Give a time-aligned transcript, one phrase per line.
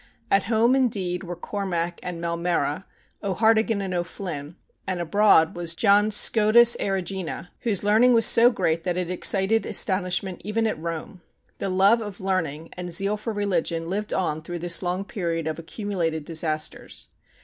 [0.31, 2.85] At home indeed were Cormac and Maelmurra,
[3.23, 4.55] O'Hartigan and O'Flynn,
[4.87, 10.41] and abroad was John Scotus Erigena, whose learning was so great that it excited astonishment
[10.43, 11.21] even at Rome.
[11.59, 15.59] The love of learning and zeal for religion lived on through this long period of
[15.59, 17.09] accumulated disasters.